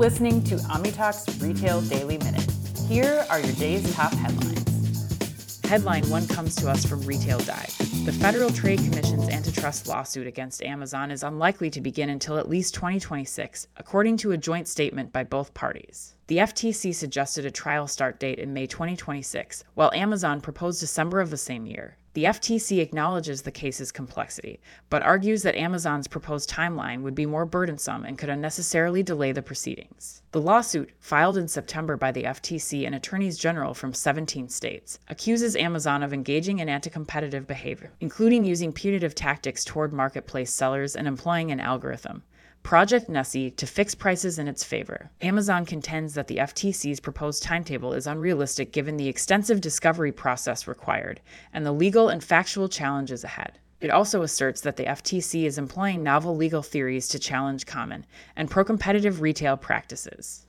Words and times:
listening 0.00 0.42
to 0.42 0.56
OmniTalk's 0.56 1.42
Retail 1.42 1.82
Daily 1.82 2.16
Minute. 2.16 2.50
Here 2.88 3.26
are 3.28 3.38
your 3.38 3.52
day's 3.56 3.94
top 3.94 4.14
headlines. 4.14 5.60
Headline 5.66 6.08
one 6.08 6.26
comes 6.26 6.56
to 6.56 6.70
us 6.70 6.86
from 6.86 7.02
Retail 7.02 7.38
Dive. 7.40 7.76
The 8.06 8.16
Federal 8.18 8.48
Trade 8.48 8.78
Commission's 8.78 9.28
antitrust 9.28 9.88
lawsuit 9.88 10.26
against 10.26 10.62
Amazon 10.62 11.10
is 11.10 11.22
unlikely 11.22 11.68
to 11.72 11.82
begin 11.82 12.08
until 12.08 12.38
at 12.38 12.48
least 12.48 12.72
2026, 12.72 13.66
according 13.76 14.16
to 14.16 14.32
a 14.32 14.38
joint 14.38 14.68
statement 14.68 15.12
by 15.12 15.22
both 15.22 15.52
parties. 15.52 16.16
The 16.28 16.38
FTC 16.38 16.94
suggested 16.94 17.44
a 17.44 17.50
trial 17.50 17.86
start 17.86 18.18
date 18.18 18.38
in 18.38 18.54
May 18.54 18.66
2026, 18.66 19.64
while 19.74 19.92
Amazon 19.92 20.40
proposed 20.40 20.80
December 20.80 21.20
of 21.20 21.28
the 21.28 21.36
same 21.36 21.66
year. 21.66 21.98
The 22.12 22.24
FTC 22.24 22.80
acknowledges 22.80 23.42
the 23.42 23.52
case's 23.52 23.92
complexity, 23.92 24.58
but 24.88 25.02
argues 25.02 25.44
that 25.44 25.54
Amazon's 25.54 26.08
proposed 26.08 26.50
timeline 26.50 27.02
would 27.02 27.14
be 27.14 27.24
more 27.24 27.46
burdensome 27.46 28.04
and 28.04 28.18
could 28.18 28.28
unnecessarily 28.28 29.04
delay 29.04 29.30
the 29.30 29.42
proceedings. 29.42 30.20
The 30.32 30.40
lawsuit, 30.40 30.90
filed 30.98 31.36
in 31.36 31.46
September 31.46 31.96
by 31.96 32.10
the 32.10 32.24
FTC 32.24 32.84
and 32.84 32.96
attorneys 32.96 33.38
general 33.38 33.74
from 33.74 33.94
17 33.94 34.48
states, 34.48 34.98
accuses 35.06 35.54
Amazon 35.54 36.02
of 36.02 36.12
engaging 36.12 36.58
in 36.58 36.68
anti 36.68 36.90
competitive 36.90 37.46
behavior, 37.46 37.92
including 38.00 38.44
using 38.44 38.72
punitive 38.72 39.14
tactics 39.14 39.64
toward 39.64 39.92
marketplace 39.92 40.52
sellers 40.52 40.96
and 40.96 41.06
employing 41.06 41.52
an 41.52 41.60
algorithm. 41.60 42.24
Project 42.62 43.08
Nessie 43.08 43.50
to 43.52 43.66
fix 43.66 43.96
prices 43.96 44.38
in 44.38 44.46
its 44.46 44.62
favor. 44.62 45.10
Amazon 45.22 45.66
contends 45.66 46.14
that 46.14 46.28
the 46.28 46.36
FTC's 46.36 47.00
proposed 47.00 47.42
timetable 47.42 47.92
is 47.92 48.06
unrealistic 48.06 48.72
given 48.72 48.96
the 48.96 49.08
extensive 49.08 49.60
discovery 49.60 50.12
process 50.12 50.68
required 50.68 51.20
and 51.52 51.66
the 51.66 51.72
legal 51.72 52.08
and 52.08 52.22
factual 52.22 52.68
challenges 52.68 53.24
ahead. 53.24 53.58
It 53.80 53.90
also 53.90 54.22
asserts 54.22 54.60
that 54.60 54.76
the 54.76 54.84
FTC 54.84 55.46
is 55.46 55.58
employing 55.58 56.02
novel 56.02 56.36
legal 56.36 56.62
theories 56.62 57.08
to 57.08 57.18
challenge 57.18 57.66
common 57.66 58.06
and 58.36 58.50
pro 58.50 58.62
competitive 58.62 59.20
retail 59.20 59.56
practices. 59.56 60.46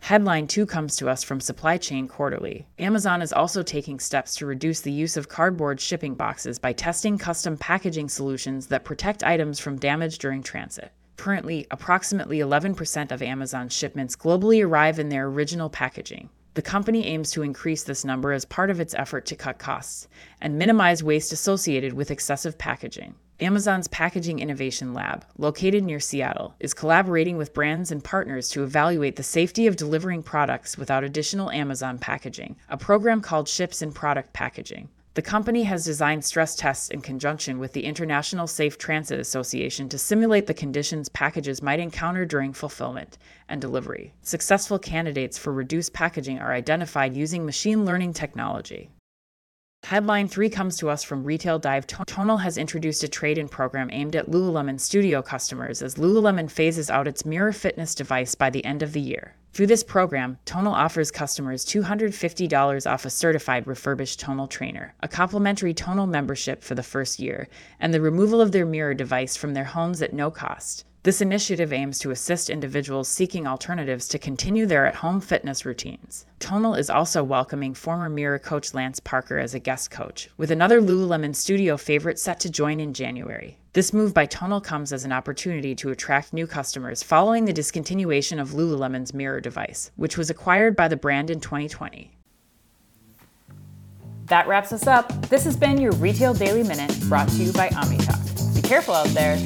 Headline 0.00 0.46
2 0.46 0.64
comes 0.64 0.96
to 0.96 1.08
us 1.08 1.22
from 1.22 1.40
Supply 1.40 1.76
Chain 1.76 2.06
Quarterly. 2.06 2.66
Amazon 2.78 3.20
is 3.20 3.32
also 3.32 3.62
taking 3.62 3.98
steps 3.98 4.36
to 4.36 4.46
reduce 4.46 4.80
the 4.80 4.92
use 4.92 5.16
of 5.16 5.28
cardboard 5.28 5.80
shipping 5.80 6.14
boxes 6.14 6.58
by 6.58 6.72
testing 6.72 7.18
custom 7.18 7.56
packaging 7.58 8.08
solutions 8.08 8.68
that 8.68 8.84
protect 8.84 9.24
items 9.24 9.58
from 9.58 9.78
damage 9.78 10.18
during 10.18 10.42
transit. 10.42 10.92
Currently, 11.16 11.66
approximately 11.70 12.38
11% 12.38 13.10
of 13.10 13.22
Amazon's 13.22 13.72
shipments 13.72 14.16
globally 14.16 14.64
arrive 14.64 14.98
in 14.98 15.08
their 15.08 15.26
original 15.26 15.70
packaging. 15.70 16.28
The 16.54 16.62
company 16.62 17.04
aims 17.06 17.30
to 17.32 17.42
increase 17.42 17.82
this 17.82 18.04
number 18.04 18.32
as 18.32 18.46
part 18.46 18.70
of 18.70 18.80
its 18.80 18.94
effort 18.94 19.26
to 19.26 19.36
cut 19.36 19.58
costs 19.58 20.08
and 20.40 20.58
minimize 20.58 21.02
waste 21.02 21.32
associated 21.32 21.92
with 21.92 22.10
excessive 22.10 22.56
packaging. 22.56 23.14
Amazon's 23.40 23.88
Packaging 23.88 24.38
Innovation 24.38 24.94
Lab, 24.94 25.26
located 25.36 25.84
near 25.84 26.00
Seattle, 26.00 26.54
is 26.58 26.72
collaborating 26.72 27.36
with 27.36 27.52
brands 27.52 27.92
and 27.92 28.02
partners 28.02 28.48
to 28.48 28.64
evaluate 28.64 29.16
the 29.16 29.22
safety 29.22 29.66
of 29.66 29.76
delivering 29.76 30.22
products 30.22 30.78
without 30.78 31.04
additional 31.04 31.50
Amazon 31.50 31.98
packaging, 31.98 32.56
a 32.70 32.78
program 32.78 33.20
called 33.20 33.46
Ships 33.46 33.82
in 33.82 33.92
Product 33.92 34.32
Packaging. 34.32 34.88
The 35.16 35.22
company 35.22 35.62
has 35.62 35.82
designed 35.82 36.26
stress 36.26 36.54
tests 36.54 36.90
in 36.90 37.00
conjunction 37.00 37.58
with 37.58 37.72
the 37.72 37.86
International 37.86 38.46
Safe 38.46 38.76
Transit 38.76 39.18
Association 39.18 39.88
to 39.88 39.96
simulate 39.96 40.46
the 40.46 40.52
conditions 40.52 41.08
packages 41.08 41.62
might 41.62 41.80
encounter 41.80 42.26
during 42.26 42.52
fulfillment 42.52 43.16
and 43.48 43.58
delivery. 43.58 44.12
Successful 44.20 44.78
candidates 44.78 45.38
for 45.38 45.54
reduced 45.54 45.94
packaging 45.94 46.38
are 46.38 46.52
identified 46.52 47.16
using 47.16 47.46
machine 47.46 47.86
learning 47.86 48.12
technology. 48.12 48.90
Headline 49.86 50.26
3 50.26 50.50
comes 50.50 50.76
to 50.78 50.90
us 50.90 51.04
from 51.04 51.22
Retail 51.22 51.60
Dive. 51.60 51.86
Tonal 51.86 52.38
has 52.38 52.58
introduced 52.58 53.04
a 53.04 53.08
trade 53.08 53.38
in 53.38 53.48
program 53.48 53.88
aimed 53.92 54.16
at 54.16 54.28
Lululemon 54.28 54.80
Studio 54.80 55.22
customers 55.22 55.80
as 55.80 55.94
Lululemon 55.94 56.50
phases 56.50 56.90
out 56.90 57.06
its 57.06 57.24
Mirror 57.24 57.52
Fitness 57.52 57.94
device 57.94 58.34
by 58.34 58.50
the 58.50 58.64
end 58.64 58.82
of 58.82 58.92
the 58.92 59.00
year. 59.00 59.36
Through 59.52 59.68
this 59.68 59.84
program, 59.84 60.38
Tonal 60.44 60.74
offers 60.74 61.12
customers 61.12 61.64
$250 61.64 62.90
off 62.90 63.04
a 63.04 63.10
certified 63.10 63.68
refurbished 63.68 64.18
Tonal 64.18 64.48
trainer, 64.48 64.92
a 65.04 65.06
complimentary 65.06 65.72
Tonal 65.72 66.08
membership 66.08 66.64
for 66.64 66.74
the 66.74 66.82
first 66.82 67.20
year, 67.20 67.46
and 67.78 67.94
the 67.94 68.00
removal 68.00 68.40
of 68.40 68.50
their 68.50 68.66
mirror 68.66 68.92
device 68.92 69.36
from 69.36 69.54
their 69.54 69.62
homes 69.62 70.02
at 70.02 70.12
no 70.12 70.32
cost. 70.32 70.84
This 71.06 71.20
initiative 71.20 71.72
aims 71.72 72.00
to 72.00 72.10
assist 72.10 72.50
individuals 72.50 73.08
seeking 73.08 73.46
alternatives 73.46 74.08
to 74.08 74.18
continue 74.18 74.66
their 74.66 74.86
at 74.86 74.96
home 74.96 75.20
fitness 75.20 75.64
routines. 75.64 76.26
Tonal 76.40 76.74
is 76.74 76.90
also 76.90 77.22
welcoming 77.22 77.74
former 77.74 78.08
Mirror 78.08 78.40
coach 78.40 78.74
Lance 78.74 78.98
Parker 78.98 79.38
as 79.38 79.54
a 79.54 79.60
guest 79.60 79.92
coach, 79.92 80.28
with 80.36 80.50
another 80.50 80.80
Lululemon 80.80 81.32
studio 81.36 81.76
favorite 81.76 82.18
set 82.18 82.40
to 82.40 82.50
join 82.50 82.80
in 82.80 82.92
January. 82.92 83.56
This 83.72 83.92
move 83.92 84.14
by 84.14 84.26
Tonal 84.26 84.60
comes 84.60 84.92
as 84.92 85.04
an 85.04 85.12
opportunity 85.12 85.76
to 85.76 85.90
attract 85.90 86.32
new 86.32 86.44
customers 86.44 87.04
following 87.04 87.44
the 87.44 87.54
discontinuation 87.54 88.40
of 88.40 88.54
Lululemon's 88.54 89.14
Mirror 89.14 89.42
device, 89.42 89.92
which 89.94 90.18
was 90.18 90.28
acquired 90.28 90.74
by 90.74 90.88
the 90.88 90.96
brand 90.96 91.30
in 91.30 91.38
2020. 91.38 92.16
That 94.24 94.48
wraps 94.48 94.72
us 94.72 94.88
up. 94.88 95.28
This 95.28 95.44
has 95.44 95.56
been 95.56 95.80
your 95.80 95.92
Retail 95.92 96.34
Daily 96.34 96.64
Minute 96.64 96.98
brought 97.02 97.28
to 97.28 97.36
you 97.36 97.52
by 97.52 97.68
OmniTalk. 97.68 98.56
Be 98.56 98.62
careful 98.62 98.94
out 98.94 99.06
there. 99.10 99.36